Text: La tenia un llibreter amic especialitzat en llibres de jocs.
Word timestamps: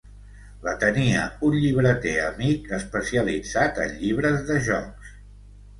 La 0.67 0.71
tenia 0.83 1.25
un 1.49 1.57
llibreter 1.65 2.15
amic 2.29 2.67
especialitzat 2.81 3.83
en 3.87 3.95
llibres 4.03 4.45
de 4.51 4.63
jocs. 4.71 5.19